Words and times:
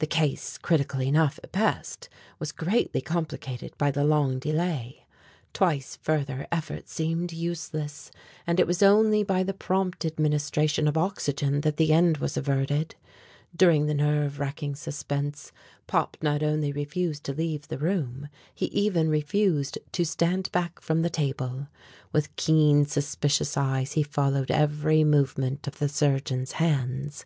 The 0.00 0.06
case, 0.06 0.58
critical 0.58 1.00
enough 1.00 1.40
at 1.42 1.50
best, 1.50 2.10
was 2.38 2.52
greatly 2.52 3.00
complicated 3.00 3.72
by 3.78 3.90
the 3.90 4.04
long 4.04 4.38
delay. 4.38 5.06
Twice 5.54 5.96
further 6.02 6.46
effort 6.52 6.90
seemed 6.90 7.32
useless, 7.32 8.10
and 8.46 8.60
it 8.60 8.66
was 8.66 8.82
only 8.82 9.22
by 9.22 9.42
the 9.42 9.54
prompt 9.54 10.04
administration 10.04 10.86
of 10.86 10.98
oxygen 10.98 11.62
that 11.62 11.78
the 11.78 11.90
end 11.90 12.18
was 12.18 12.36
averted. 12.36 12.96
During 13.56 13.86
the 13.86 13.94
nerve 13.94 14.38
racking 14.38 14.74
suspense 14.74 15.52
Pop 15.86 16.18
not 16.20 16.42
only 16.42 16.70
refused 16.70 17.24
to 17.24 17.32
leave 17.32 17.68
the 17.68 17.78
room, 17.78 18.28
he 18.54 18.66
even 18.66 19.08
refused 19.08 19.78
to 19.92 20.04
stand 20.04 20.52
back 20.52 20.82
from 20.82 21.00
the 21.00 21.08
table. 21.08 21.68
With 22.12 22.36
keen, 22.36 22.84
suspicious 22.84 23.56
eyes 23.56 23.92
he 23.92 24.02
followed 24.02 24.50
every 24.50 25.02
movement 25.02 25.66
of 25.66 25.78
the 25.78 25.88
surgeons' 25.88 26.52
hands. 26.60 27.24